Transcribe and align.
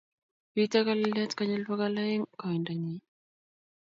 Bitei 0.55 0.83
kololiot 0.87 1.31
konyil 1.37 1.63
bokol 1.67 1.95
oeng' 2.03 2.29
koindonyin 2.39 2.99